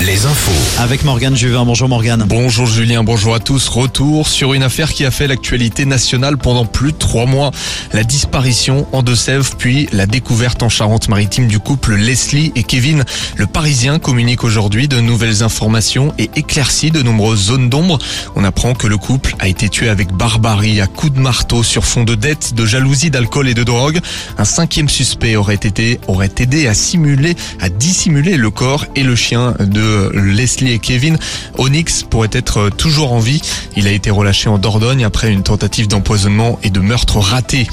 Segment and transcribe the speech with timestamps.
[0.00, 0.82] Les infos.
[0.82, 1.64] Avec Morgane Juvin.
[1.64, 2.24] Bonjour Morgane.
[2.28, 3.68] Bonjour Julien, bonjour à tous.
[3.68, 7.52] Retour sur une affaire qui a fait l'actualité nationale pendant plus de trois mois.
[7.94, 13.04] La disparition en Deux-Sèvres, puis la découverte en Charente-Maritime du couple Leslie et Kevin.
[13.36, 17.98] Le Parisien communique aujourd'hui de nouvelles informations et éclaircit de nombreuses zones d'ombre.
[18.36, 21.86] On apprend que le couple a été tué avec barbarie à coups de marteau sur
[21.86, 24.00] fond de dette, de jalousie, d'alcool et de drogue.
[24.36, 29.16] Un cinquième suspect aurait été, aurait aidé à simuler, à dissimuler le corps et le
[29.16, 31.18] chien de Leslie et Kevin.
[31.58, 33.40] Onyx pourrait être toujours en vie.
[33.76, 37.66] Il a été relâché en Dordogne après une tentative d'empoisonnement et de meurtre raté.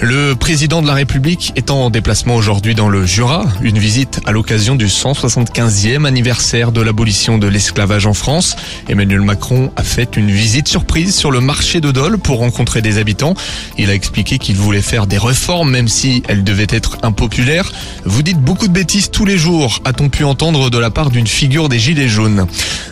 [0.00, 4.32] Le président de la République est en déplacement aujourd'hui dans le Jura, une visite à
[4.32, 8.56] l'occasion du 175e anniversaire de l'abolition de l'esclavage en France.
[8.88, 12.98] Emmanuel Macron a fait une visite surprise sur le marché de Dole pour rencontrer des
[12.98, 13.34] habitants.
[13.76, 17.70] Il a expliqué qu'il voulait faire des réformes même si elles devaient être impopulaires.
[18.04, 21.26] Vous dites beaucoup de bêtises tous les jours, a-t-on pu entendre de la part d'une
[21.28, 22.46] figure des Gilets jaunes.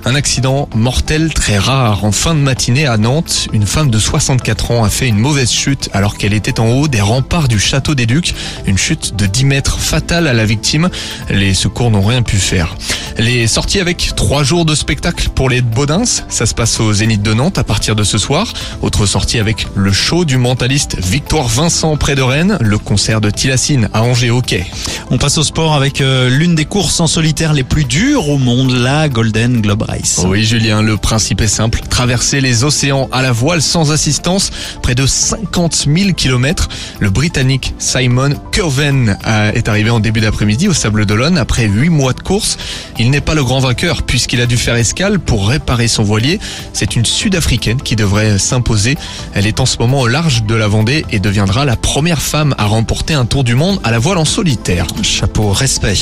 [0.04, 3.48] Un accident mortel très rare en fin de matinée à Nantes.
[3.52, 6.88] Une femme de 64 ans a fait une mauvaise chute alors qu'elle était en haut
[6.88, 8.34] des remparts du château des Ducs.
[8.66, 10.90] Une chute de 10 mètres fatale à la victime.
[11.30, 12.76] Les secours n'ont rien pu faire.
[13.18, 16.04] Les sorties avec trois jours de spectacle pour les Baudins.
[16.28, 18.52] Ça se passe au Zénith de Nantes à partir de ce soir.
[18.82, 22.58] Autre sortie avec le show du mentaliste Victoire Vincent près de Rennes.
[22.60, 24.66] Le concert de Tilassine à Angers Hockey.
[25.10, 28.38] On passe au sport avec euh, l'une des courses en solitaire les plus dures au
[28.38, 30.20] monde, la Golden Globe Race.
[30.26, 31.80] Oui Julien, le principe est simple.
[31.88, 34.50] Traverser les océans à la voile sans assistance,
[34.82, 36.68] près de 50 000 kilomètres.
[36.98, 39.18] Le Britannique Simon Curven
[39.54, 42.56] est arrivé en début d'après-midi au Sable d'Olonne après 8 mois de course.
[42.98, 46.40] Il n'est pas le grand vainqueur puisqu'il a dû faire escale pour réparer son voilier.
[46.72, 48.96] C'est une Sud-Africaine qui devrait s'imposer.
[49.34, 52.54] Elle est en ce moment au large de la Vendée et deviendra la première femme
[52.58, 54.86] à remporter un tour du monde à la voile en solitaire.
[55.02, 55.94] Chapeau, respect.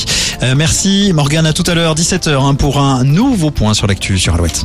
[0.42, 4.20] Euh, merci Morgane, à tout à l'heure, 17h, hein, pour un nouveau point sur l'actu
[4.20, 4.64] sur Alouette.